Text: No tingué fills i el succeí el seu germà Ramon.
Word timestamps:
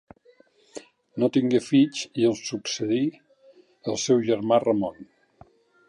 No 1.23 1.29
tingué 1.35 1.61
fills 1.67 2.01
i 2.23 2.27
el 2.31 2.35
succeí 2.41 3.05
el 3.93 4.01
seu 4.07 4.27
germà 4.31 4.63
Ramon. 4.69 5.11